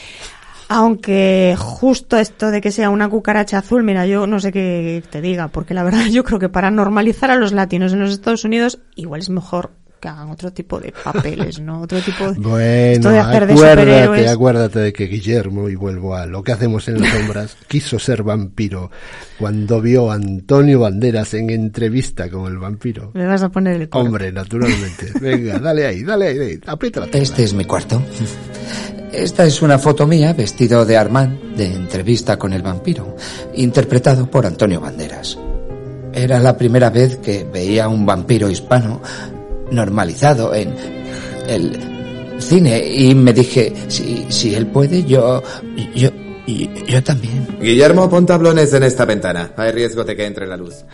[0.70, 5.20] Aunque justo esto de que sea una cucaracha azul, mira, yo no sé qué te
[5.20, 8.46] diga, porque la verdad yo creo que para normalizar a los latinos en los Estados
[8.46, 11.82] Unidos, igual es mejor que hagan otro tipo de papeles, ¿no?
[11.82, 12.38] Otro tipo de...
[12.38, 14.30] Bueno, esto de hacer de acuérdate, superhéroes.
[14.30, 18.22] acuérdate de que Guillermo, y vuelvo a lo que hacemos en las sombras, quiso ser
[18.22, 18.90] vampiro
[19.38, 23.10] cuando vio a Antonio Banderas en entrevista con el vampiro.
[23.14, 24.04] Me vas a poner el coro.
[24.04, 25.12] Hombre, naturalmente.
[25.20, 27.06] Venga, dale ahí, dale ahí, ahí, aprieta la.
[27.06, 28.02] Este es mi cuarto.
[29.12, 33.16] Esta es una foto mía vestido de Armand de entrevista con el vampiro,
[33.54, 35.38] interpretado por Antonio Banderas.
[36.12, 39.00] Era la primera vez que veía a un vampiro hispano
[39.70, 40.74] normalizado en
[41.46, 41.78] el
[42.38, 45.42] cine y me dije, si, si él puede, yo,
[45.94, 46.10] yo,
[46.46, 47.46] yo también.
[47.60, 49.52] Guillermo, pon tablones en esta ventana.
[49.56, 50.84] Hay riesgo de que entre la luz.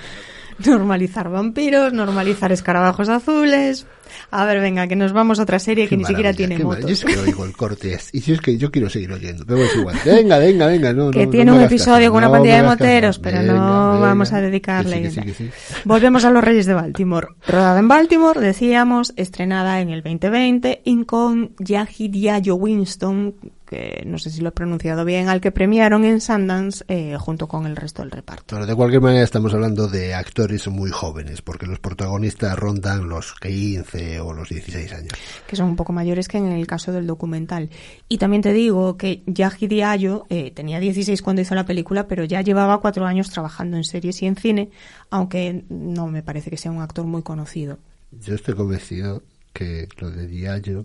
[0.64, 3.86] Normalizar vampiros, normalizar escarabajos azules.
[4.36, 6.86] A ver, venga, que nos vamos a otra serie que ni siquiera tiene motos.
[6.86, 7.96] Yo es que oigo el corte.
[8.12, 9.96] Y si es que yo quiero seguir oyendo, pero es igual.
[10.04, 10.92] Venga, venga, venga.
[10.92, 13.92] No, que no, tiene no un episodio con una pandilla de moteros, pero Venga, no
[13.92, 14.06] venga.
[14.08, 15.02] vamos a dedicarle.
[15.02, 15.80] Que sí, que sí, que sí.
[15.84, 17.28] Volvemos a Los Reyes de Baltimore.
[17.46, 24.30] Rodada en Baltimore, decíamos, estrenada en el 2020 y con Yahidiayo Winston, que no sé
[24.30, 28.02] si lo he pronunciado bien, al que premiaron en Sundance eh, junto con el resto
[28.02, 28.44] del reparto.
[28.48, 33.34] Pero de cualquier manera estamos hablando de actores muy jóvenes, porque los protagonistas rondan los
[33.34, 35.12] 15 o los 16 años.
[35.46, 37.70] que son un poco mayores que en el caso del documental.
[38.08, 42.24] Y también te digo que Yahi Diallo eh, tenía 16 cuando hizo la película, pero
[42.24, 44.70] ya llevaba cuatro años trabajando en series y en cine,
[45.10, 47.78] aunque no me parece que sea un actor muy conocido.
[48.12, 49.22] Yo estoy convencido
[49.52, 50.84] que lo de Diallo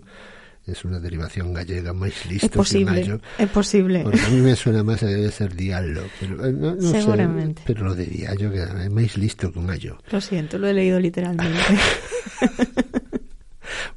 [0.70, 3.20] es una derivación gallega más listo Es posible, que un gallo.
[3.38, 4.00] es posible.
[4.02, 7.62] Porque a mí me suena más a debe ser Diallo, pero eh, no, sé, Seguramente.
[7.66, 9.98] pero lo de Diallo que es más listo que un gallo.
[10.10, 11.58] Lo siento, lo he leído literalmente.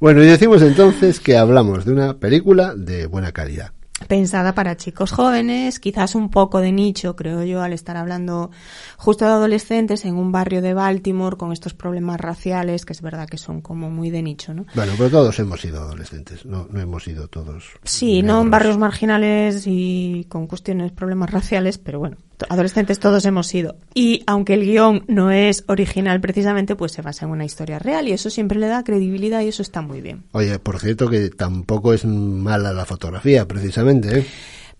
[0.00, 3.72] Bueno, y decimos entonces que hablamos de una película de buena calidad.
[4.08, 8.50] Pensada para chicos jóvenes, quizás un poco de nicho, creo yo, al estar hablando
[8.98, 13.28] justo de adolescentes en un barrio de Baltimore con estos problemas raciales, que es verdad
[13.28, 14.66] que son como muy de nicho, ¿no?
[14.74, 17.64] Bueno, pero todos hemos sido adolescentes, no, no hemos sido todos.
[17.84, 22.16] Sí, no en barrios marginales y con cuestiones, problemas raciales, pero bueno,
[22.48, 23.76] adolescentes todos hemos sido.
[23.94, 28.08] Y aunque el guion no es original precisamente, pues se basa en una historia real
[28.08, 30.24] y eso siempre le da credibilidad y eso está muy bien.
[30.32, 34.26] Oye, por cierto que tampoco es mala la fotografía, precisamente, ¿eh?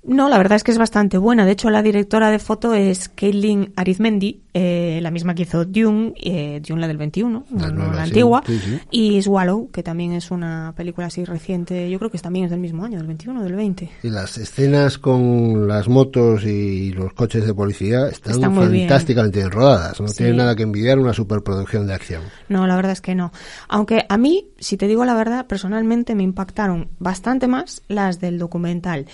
[0.07, 1.47] No, la verdad es que es bastante buena.
[1.47, 6.13] De hecho, la directora de foto es Caitlin Arizmendi, eh, la misma que hizo Dune,
[6.23, 8.79] eh, Dune la del 21, La no, no nueva, la sí, antigua, sí, sí.
[8.91, 12.61] y Swallow, que también es una película así reciente, yo creo que también es del
[12.61, 13.91] mismo año, del 21 o del 20.
[14.03, 20.01] Y las escenas con las motos y los coches de policía están, fantásticamente bien rodadas.
[20.03, 20.19] No Sí.
[20.19, 22.23] tienen nada que envidiar una superproducción de acción.
[22.51, 23.33] No, la verdad es que no.
[23.69, 28.39] Aunque a mí, si te digo la verdad, personalmente me impactaron bastante más las del
[28.39, 29.07] documental.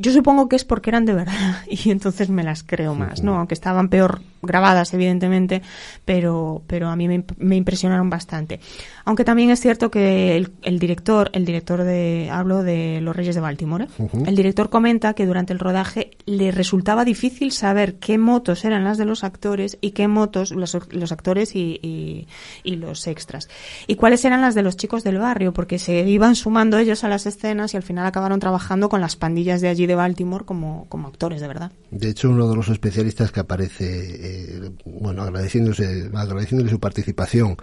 [0.00, 3.36] Yo supongo que es porque eran de verdad y entonces me las creo más, ¿no?
[3.36, 5.60] Aunque estaban peor grabadas, evidentemente,
[6.06, 8.58] pero, pero a mí me, imp- me impresionaron bastante.
[9.04, 13.34] Aunque también es cierto que el, el director, el director de, hablo de Los Reyes
[13.34, 14.08] de Baltimore, ¿eh?
[14.26, 18.96] el director comenta que durante el rodaje le resultaba difícil saber qué motos eran las
[18.96, 22.26] de los actores y qué motos los, los actores y, y-
[22.64, 23.48] y los extras.
[23.86, 27.08] Y cuáles eran las de los chicos del barrio, porque se iban sumando ellos a
[27.08, 30.86] las escenas y al final acabaron trabajando con las pandillas de allí de Baltimore como,
[30.88, 31.72] como actores, de verdad.
[31.90, 37.56] De hecho, uno de los especialistas que aparece, eh, bueno, agradeciéndose, agradeciéndole su participación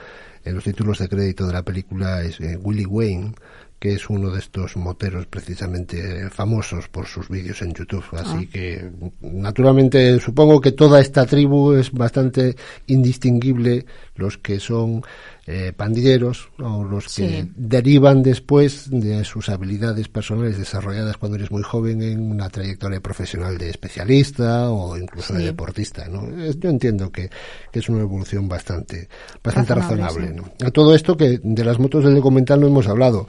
[0.43, 3.33] en los títulos de crédito de la película es eh, Willie Wayne,
[3.79, 8.03] que es uno de estos moteros precisamente famosos por sus vídeos en YouTube.
[8.13, 8.49] Así Ah.
[8.51, 12.55] que, naturalmente, supongo que toda esta tribu es bastante
[12.87, 13.85] indistinguible
[14.15, 15.03] los que son
[15.49, 17.09] eh, pandilleros o los que
[17.43, 17.51] Sí.
[17.55, 23.57] derivan después de sus habilidades personales desarrolladas cuando eres muy joven en una trayectoria profesional
[23.57, 26.07] de especialista o incluso de deportista.
[26.09, 26.27] ¿no?
[26.51, 27.29] Yo entiendo que,
[27.71, 29.07] que es una evolución bastante,
[29.41, 30.51] bastante Razonable, razonable.
[30.59, 30.67] ¿no?
[30.67, 33.25] A todo esto que de las motos del documental no hemos hablado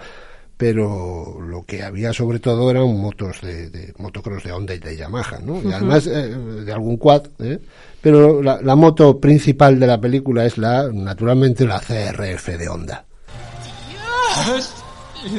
[0.59, 4.97] pero lo que había sobre todo eran motos de, de motocross de Honda y de
[4.97, 5.63] Yamaha, ¿no?
[5.63, 7.61] Y además eh, de algún quad, ¿eh?
[8.01, 13.05] pero la, la moto principal de la película es la, naturalmente, la CRF de Honda.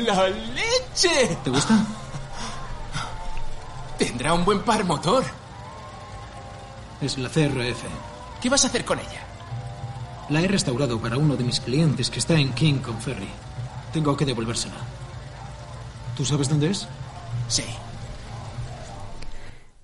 [0.06, 1.38] ¡La leche!
[1.44, 1.78] ¿Te gusta?
[3.98, 5.26] Tendrá un buen par motor.
[7.02, 7.84] Es la CRF.
[8.42, 9.26] ¿Qué vas a hacer con ella?
[10.30, 13.30] La he restaurado para uno de mis clientes que está en King con Ferry.
[13.92, 14.99] Tengo que devolvérsela.
[16.20, 16.86] ¿Tú sabes dónde es?
[17.48, 17.64] Sí.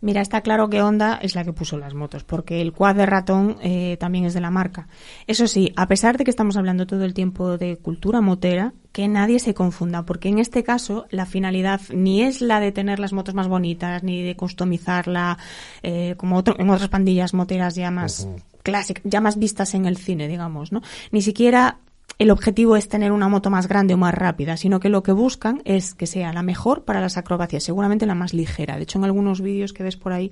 [0.01, 3.05] Mira, está claro que Honda es la que puso las motos, porque el quad de
[3.05, 4.89] ratón eh, también es de la marca.
[5.27, 9.07] Eso sí, a pesar de que estamos hablando todo el tiempo de cultura motera, que
[9.07, 13.13] nadie se confunda, porque en este caso la finalidad ni es la de tener las
[13.13, 15.37] motos más bonitas, ni de customizarla
[15.83, 18.27] eh, como otro- en otras pandillas moteras ya más
[18.61, 20.81] clásicas, ya más vistas en el cine, digamos, ¿no?
[21.11, 21.77] Ni siquiera
[22.17, 25.11] el objetivo es tener una moto más grande o más rápida, sino que lo que
[25.11, 28.77] buscan es que sea la mejor para las acrobacias, seguramente la más ligera.
[28.77, 30.31] De hecho, en algunos vídeos que ves por ahí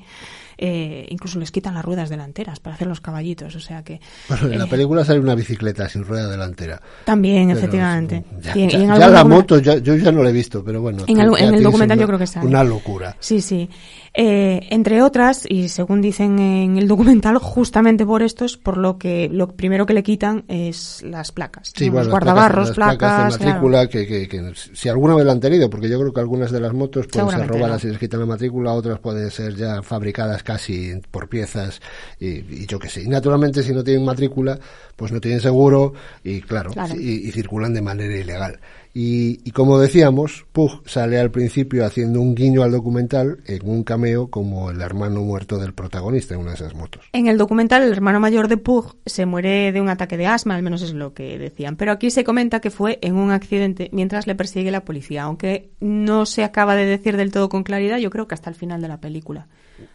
[0.58, 4.00] eh, incluso les quitan las ruedas delanteras para hacer los caballitos, o sea que...
[4.30, 6.82] Bueno, en la eh, película sale una bicicleta sin rueda delantera.
[7.06, 8.24] También, Pero, efectivamente.
[8.42, 10.30] Ya, Y en- ya- y en ya algún la moto ya- yo ya no la
[10.30, 11.04] he visto, pero bueno.
[11.08, 12.48] En, el- en tienes el documental una- yo creo que sale.
[12.48, 13.16] Una locura.
[13.20, 13.70] Sí, sí.
[14.16, 18.98] Eh, entre otras, y según dicen en el documental, justamente por esto es por lo
[19.00, 21.72] que lo primero que le quitan es las placas.
[21.76, 21.94] Sí, ¿no?
[21.94, 23.54] bueno, los guardabarros, placas, placas, las placas de claro.
[23.56, 26.52] matrícula que, que- que si alguna vez la han tenido, porque yo creo que algunas
[26.52, 27.89] de las motos pueden ser robadas no.
[27.89, 31.82] y les quitan la matrícula, otras pueden ser ya fabricadas casi por piezas
[32.19, 33.01] y, y yo qué sé.
[33.01, 34.60] Y naturalmente si no tienen matrícula,
[34.95, 36.95] pues no tienen seguro y claro, Claro.
[36.95, 38.60] Y, y circulan de manera ilegal.
[38.95, 43.84] Y, y como decíamos, Pug sale al principio haciendo un guiño al documental en un
[43.84, 47.03] cameo como el hermano muerto del protagonista en una de esas motos.
[47.12, 50.56] En el documental, el hermano mayor de Pug se muere de un ataque de asma,
[50.56, 51.75] al menos es lo que decían.
[51.75, 55.71] Pero aquí se comenta que fue en un accidente mientras le persigue la policía, aunque
[55.79, 58.79] no se acaba de decir del todo con claridad, yo creo que hasta el final
[58.79, 59.47] de la película.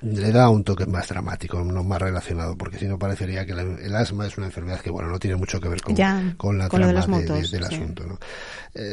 [0.02, 3.94] le da un toque más dramático, no más relacionado, porque si no parecería que el
[3.94, 6.68] asma es una enfermedad que, bueno, no tiene mucho que ver con, Ya, con la
[6.68, 7.74] con trama de- de- del sí.
[7.76, 8.04] asunto.
[8.04, 8.18] ¿no?
[8.74, 8.88] Eh,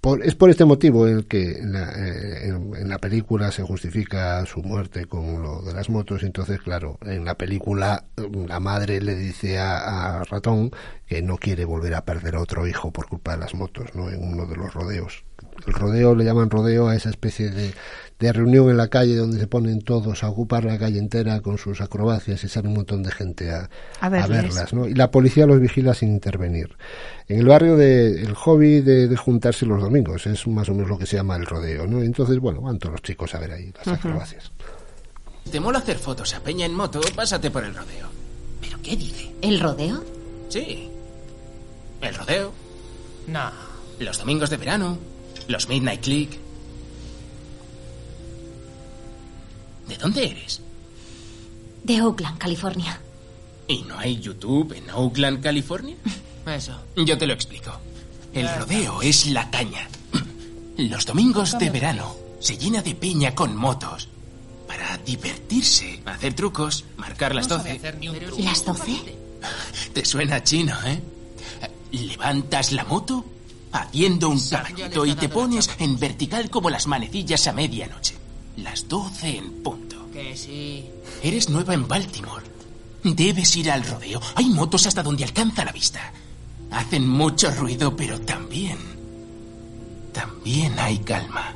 [0.00, 4.44] por- es por este motivo el que en la, eh, en- la película se justifica
[4.46, 9.00] su muerte con lo de las motos, entonces, claro, en la película eh, la madre
[9.00, 10.70] le dice a, a Ratón
[11.06, 14.10] que no quiere volver a perder a otro hijo por culpa de las motos, ¿no?
[14.10, 15.24] En uno de los rodeos.
[15.66, 17.72] El rodeo le llaman rodeo a esa especie de,
[18.22, 21.58] de reunión en la calle donde se ponen todos a ocupar la calle entera con
[21.58, 23.68] sus acrobacias y sale un montón de gente a,
[24.08, 24.86] verlas, ¿no?
[24.86, 26.76] Y la policía los vigila sin intervenir.
[27.28, 30.88] En el barrio de, el hobby de, de juntarse los domingos es más o menos
[30.88, 32.00] lo que se llama el rodeo, ¿no?
[32.00, 34.52] Entonces, bueno, van todos los chicos a ver ahí las acrobacias.
[35.50, 37.00] ¿Te mola hacer fotos a Peña en moto?
[37.16, 38.08] Pásate por el rodeo.
[38.60, 39.34] ¿Pero qué dice?
[39.42, 40.04] ¿El rodeo?
[40.48, 40.88] Sí.
[42.00, 42.52] El rodeo.
[43.26, 43.50] No.
[43.98, 45.11] Los domingos de verano.
[45.48, 46.38] Los Midnight Click.
[49.88, 50.60] ¿De dónde eres?
[51.84, 53.00] De Oakland, California.
[53.68, 55.96] ¿Y no hay YouTube en Oakland, California?
[56.46, 56.74] Eso.
[56.96, 57.72] Yo te lo explico.
[58.32, 59.88] El rodeo es la caña.
[60.76, 64.08] Los domingos de verano se llena de peña con motos.
[64.66, 67.80] Para divertirse, hacer trucos, marcar las 12.
[68.38, 69.18] ¿Las doce?
[69.92, 71.00] Te suena chino, ¿eh?
[71.92, 73.24] Levantas la moto
[73.72, 78.14] haciendo un caballito y te pones en vertical como las manecillas a medianoche.
[78.56, 80.08] Las 12 en punto.
[80.12, 80.88] Que sí.
[81.22, 82.44] Eres nueva en Baltimore.
[83.02, 84.20] Debes ir al rodeo.
[84.34, 86.12] Hay motos hasta donde alcanza la vista.
[86.70, 88.78] Hacen mucho ruido, pero también...
[90.12, 91.54] También hay calma.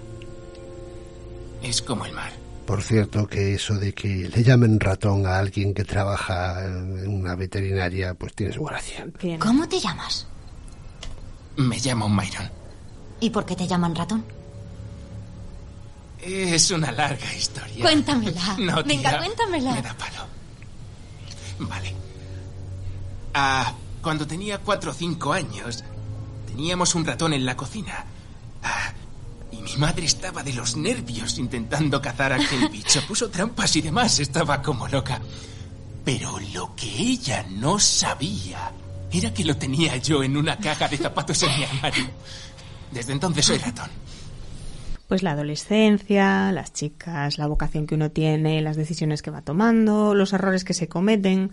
[1.62, 2.32] Es como el mar.
[2.66, 7.36] Por cierto, que eso de que le llamen ratón a alguien que trabaja en una
[7.36, 9.06] veterinaria, pues tiene su gracia.
[9.38, 10.26] ¿Cómo te llamas?
[11.56, 12.50] Me llamo Myron.
[13.20, 14.24] ¿Y por qué te llaman ratón?
[16.20, 17.82] Es una larga historia.
[17.82, 18.56] Cuéntamela.
[18.58, 19.72] No, Venga, tía, cuéntamela.
[19.74, 20.26] Me da palo.
[21.60, 21.94] Vale.
[23.34, 25.84] Ah, cuando tenía cuatro o cinco años,
[26.46, 28.04] teníamos un ratón en la cocina.
[28.62, 28.92] Ah,
[29.52, 33.00] y mi madre estaba de los nervios intentando cazar a aquel bicho.
[33.06, 34.18] Puso trampas y demás.
[34.18, 35.20] Estaba como loca.
[36.04, 38.72] Pero lo que ella no sabía
[39.12, 42.04] era que lo tenía yo en una caja de zapatos en mi armario.
[42.92, 43.88] Desde entonces soy ratón.
[45.08, 50.14] Pues la adolescencia, las chicas, la vocación que uno tiene, las decisiones que va tomando,
[50.14, 51.52] los errores que se cometen,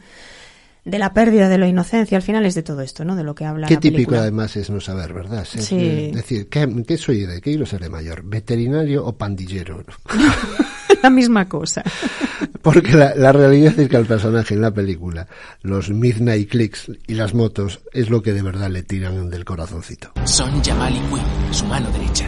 [0.86, 3.16] de la pérdida de la inocencia, al final es de todo esto, ¿no?
[3.16, 4.22] De lo que habla Qué la típico película.
[4.22, 5.44] además es no saber, ¿verdad?
[5.54, 5.76] Es Sí.
[5.80, 7.36] eh, decir, ¿qué, qué soy de?
[7.36, 8.24] ¿Qué quiero ser de mayor?
[8.24, 9.84] ¿Veterinario o pandillero?
[11.04, 11.84] la misma cosa.
[12.62, 15.28] Porque la, la realidad es que al personaje en la película,
[15.62, 20.14] los Midnight Clicks y las motos es lo que de verdad le tiran del corazoncito.
[20.24, 22.26] Son Jamal y Quinn, su mano derecha.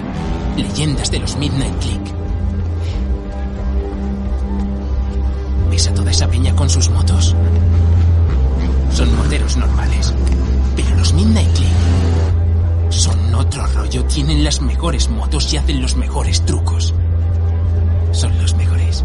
[0.58, 2.02] Leyendas de los Midnight Click.
[5.72, 7.34] ¿Ves a toda esa peña con sus motos?
[8.92, 10.14] Son moteros normales.
[10.76, 14.04] Pero los Midnight Click son otro rollo.
[14.06, 16.94] Tienen las mejores motos y hacen los mejores trucos.
[18.16, 19.04] Son los mejores.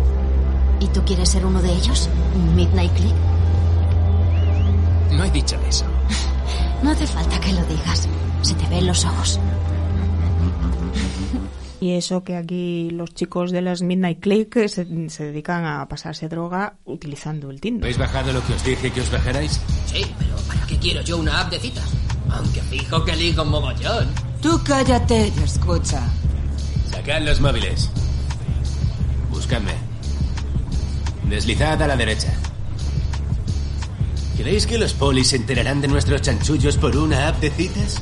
[0.78, 2.08] ¿Y tú quieres ser uno de ellos?
[2.34, 3.14] ¿Un Midnight Click?
[5.12, 5.84] No he dicho eso.
[6.82, 8.08] No hace falta que lo digas.
[8.40, 9.38] Se te ven los ojos.
[11.78, 16.26] Y eso que aquí los chicos de las Midnight Click se, se dedican a pasarse
[16.30, 17.84] droga utilizando el Tinder.
[17.84, 19.60] ¿Habéis bajado lo que os dije que os bajarais?
[19.86, 21.90] Sí, pero ¿para qué quiero yo una app de citas?
[22.30, 24.08] Aunque fijo que ligo un mogollón.
[24.40, 26.00] Tú cállate y escucha.
[26.90, 27.90] Sacad los móviles.
[29.50, 29.74] Buscadme.
[31.28, 32.32] Deslizad a la derecha.
[34.36, 38.00] ¿Creéis que los polis se enterarán de nuestros chanchullos por una app de citas?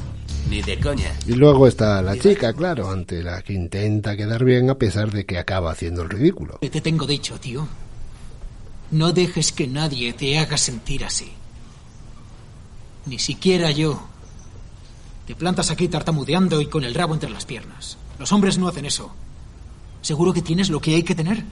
[0.50, 1.10] Ni de coña.
[1.26, 5.24] Y luego está la chica, claro, ante la que intenta quedar bien a pesar de
[5.24, 6.58] que acaba haciendo el ridículo.
[6.60, 7.66] ¿Qué te tengo dicho, tío?
[8.90, 11.32] No dejes que nadie te haga sentir así.
[13.06, 14.06] Ni siquiera yo.
[15.26, 17.96] Te plantas aquí tartamudeando y con el rabo entre las piernas.
[18.18, 19.14] Los hombres no hacen eso.
[20.08, 21.44] ¿Seguro que tienes lo que hay que tener?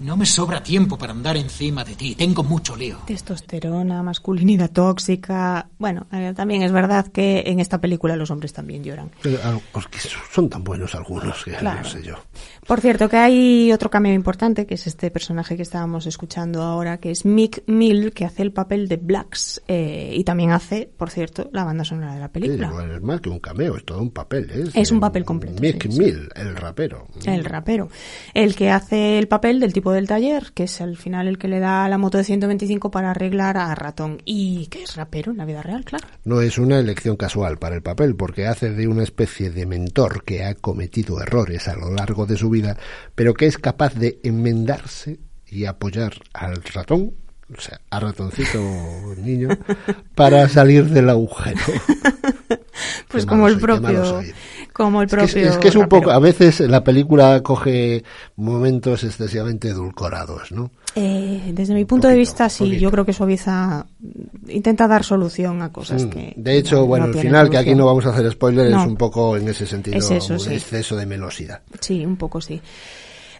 [0.00, 2.14] No me sobra tiempo para andar encima de ti.
[2.14, 2.98] Tengo mucho lío.
[3.06, 5.68] Testosterona, masculinidad tóxica.
[5.78, 9.10] Bueno, eh, también es verdad que en esta película los hombres también lloran.
[9.22, 9.98] Pero, ah, porque
[10.32, 11.80] son tan buenos algunos que Claro.
[11.82, 12.14] no sé yo.
[12.66, 16.98] Por cierto, que hay otro cameo importante, que es este personaje que estábamos escuchando ahora,
[16.98, 19.62] que es Mick Mill, que hace el papel de Blacks.
[19.68, 22.70] eh, y también hace, por cierto, la banda sonora de la Sí, película.
[22.70, 24.50] bueno, es más que un cameo, es todo un papel.
[24.50, 25.98] Es, Es un eh, papel completo, Mick sí, sí.
[26.00, 27.06] Mill, el rapero.
[27.24, 27.88] El rapero.
[28.34, 31.48] El que hace el papel del tipo del taller, que es al final el que
[31.48, 34.22] le da la moto de 125 para arreglar a Ratón.
[34.24, 36.06] Y que es rapero en la vida real, claro.
[36.24, 40.24] No es una elección casual para el papel, porque hace de una especie de mentor
[40.24, 42.76] que ha cometido errores a lo largo de su vida,
[43.14, 47.14] pero que es capaz de enmendarse y apoyar al ratón,
[47.56, 48.58] o sea, a ratoncito
[49.18, 49.48] niño,
[50.14, 51.60] para salir del agujero.
[53.08, 54.22] Pues como el propio.
[54.72, 55.42] Como el Es que propio.
[55.42, 58.02] es, es que es un poco, a veces la película coge
[58.36, 60.70] momentos excesivamente edulcorados, ¿no?
[60.96, 63.86] Eh, desde mi punto de vista, sí, yo creo que suaviza,
[64.48, 66.10] intenta dar solución a cosas Mm.
[66.10, 66.34] que.
[66.36, 68.80] De hecho, no- bueno, no el final, que aquí no vamos a hacer spoiler, No.
[68.82, 70.54] es un poco en ese sentido Es eso, un sí.
[70.54, 71.60] exceso de melosidad.
[71.80, 72.60] Sí, un poco sí.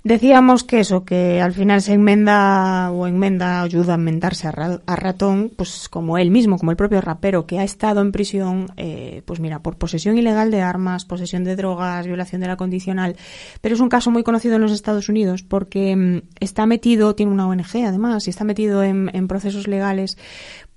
[0.07, 4.82] Decíamos que eso, que al final se enmenda o enmenda, ayuda a enmendarse a, Ra-
[4.84, 8.66] a Ratón, pues como él mismo, como el propio rapero que ha estado en prisión,
[8.76, 13.16] eh, pues mira, por posesión ilegal de armas, posesión de drogas, violación de la condicional.
[13.62, 17.32] Pero es un caso muy conocido en los Estados Unidos porque mm, está metido, tiene
[17.32, 20.18] una ONG además, y está metido en, en procesos legales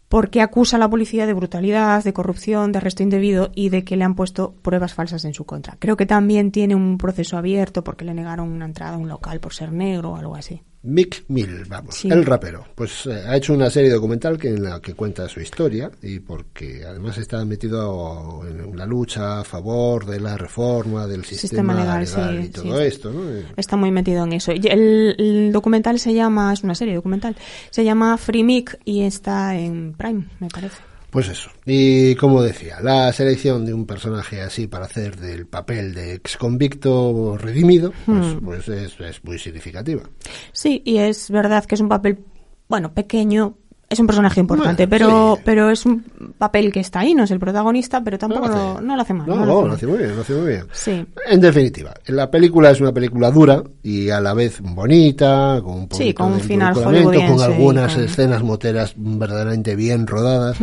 [0.09, 3.97] porque acusa a la policía de brutalidad, de corrupción, de arresto indebido y de que
[3.97, 5.75] le han puesto pruebas falsas en su contra.
[5.79, 9.39] Creo que también tiene un proceso abierto porque le negaron una entrada a un local
[9.39, 10.61] por ser negro o algo así.
[10.87, 12.09] Mick Mill, vamos, Sí.
[12.09, 12.65] el rapero.
[12.75, 16.19] Pues eh, ha hecho una serie documental que en la que cuenta su historia y
[16.19, 21.73] porque además está metido en la lucha a favor de la reforma del sistema, Sistema
[21.75, 22.83] legal, sí, y todo sí.
[22.85, 23.29] esto, ¿no?
[23.29, 24.51] Eh, Está muy metido en eso.
[24.51, 27.35] El, el documental se llama, es una serie documental,
[27.69, 30.77] se llama Free Mick y está en Prime, me parece.
[31.09, 31.49] Pues eso.
[31.65, 36.35] Y como decía, la selección de un personaje así para hacer del papel de ex
[36.37, 38.45] convicto redimido, pues, Hmm.
[38.45, 40.03] pues es, es muy significativa.
[40.51, 42.19] Sí, y es verdad que es un papel,
[42.67, 43.57] bueno, pequeño.
[43.89, 45.41] Es un personaje importante, Bueno, pero, sí.
[45.45, 46.03] pero es un
[46.37, 48.81] papel que está ahí, no es el protagonista, pero tampoco No lo hace.
[48.85, 49.27] no lo hace mal.
[49.27, 49.75] No, no lo no, hace lo mal.
[49.77, 50.65] hace muy bien, lo hace muy bien.
[50.73, 51.05] Sí.
[51.29, 55.87] En definitiva, la película es una película dura y a la vez bonita, con un
[55.91, 60.57] Sí, con un final con algunas con- escenas moteras verdaderamente bien rodadas,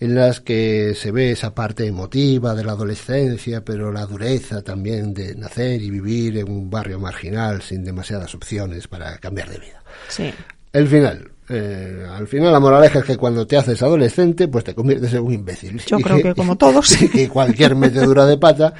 [0.00, 5.14] en las que se ve esa parte emotiva de la adolescencia, pero la dureza también
[5.14, 9.82] de nacer y vivir en un barrio marginal sin demasiadas opciones para cambiar de vida.
[10.08, 10.30] Sí.
[10.74, 11.30] El final.
[11.48, 15.22] Eh, al final la moraleja es que cuando te haces adolescente pues te conviertes en
[15.22, 15.80] un imbécil.
[15.86, 17.00] Yo Y creo que como todos.
[17.00, 18.74] y que cualquier metedura de pata,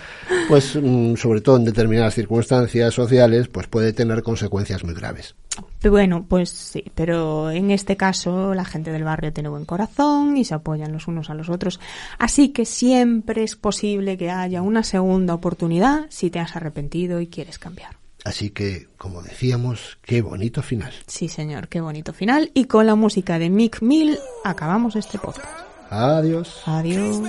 [0.49, 5.35] pues mm, sobre todo en determinadas circunstancias sociales, pues puede tener consecuencias muy graves.
[5.83, 10.45] Bueno, pues sí, pero en este caso la gente del barrio tiene buen corazón y
[10.45, 11.81] se apoyan los unos a los otros.
[12.19, 17.29] Así que siempre es posible que haya una segunda oportunidad si te has arrepentido y
[17.29, 17.97] quieres cambiar.
[18.27, 20.93] Así que, como decíamos, qué bonito final.
[21.07, 22.51] Sí, señor, qué bonito final.
[22.55, 25.47] Y con la música de Mick Mill acabamos este podcast.
[25.91, 26.61] Adiós.
[26.66, 27.20] Adiós.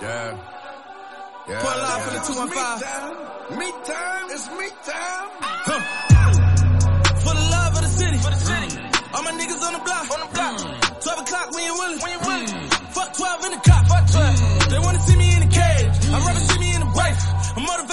[0.00, 0.34] Yeah.
[1.46, 1.60] Yeah.
[1.60, 1.76] Pull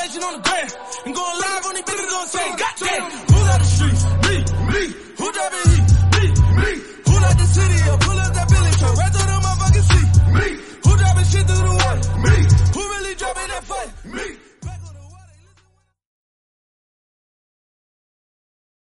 [0.10, 0.68] legend on the gram
[1.06, 4.04] and going live on these bitches on got goddamn, who got the streets?
[4.26, 4.36] Me,
[4.70, 4.82] me,
[5.18, 5.86] who that heat?
[6.14, 6.24] Me,
[6.58, 6.70] me,
[7.06, 7.80] who love the city?
[7.90, 8.78] Or pull up that village?
[8.80, 10.10] truck right through the motherfucking seat?
[10.34, 10.48] Me,
[10.84, 12.00] who driving shit through the one?
[12.24, 12.59] Me.